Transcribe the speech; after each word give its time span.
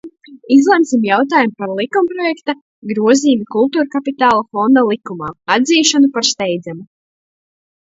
"Izlemsim 0.53 1.03
jautājumu 1.07 1.53
par 1.59 1.73
likumprojekta 1.79 2.55
"Grozījumi 2.93 3.47
Kultūrkapitāla 3.57 4.41
fonda 4.57 4.87
likumā" 4.89 5.31
atzīšanu 5.59 6.13
par 6.19 6.31
steidzamu." 6.33 6.87